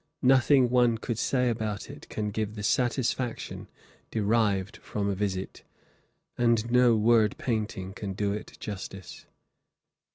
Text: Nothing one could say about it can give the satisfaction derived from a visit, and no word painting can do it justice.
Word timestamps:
Nothing 0.23 0.71
one 0.71 0.97
could 0.97 1.19
say 1.19 1.47
about 1.47 1.87
it 1.87 2.09
can 2.09 2.31
give 2.31 2.55
the 2.55 2.63
satisfaction 2.63 3.67
derived 4.09 4.77
from 4.77 5.07
a 5.07 5.13
visit, 5.13 5.61
and 6.39 6.71
no 6.71 6.95
word 6.95 7.37
painting 7.37 7.93
can 7.93 8.13
do 8.13 8.33
it 8.33 8.57
justice. 8.59 9.27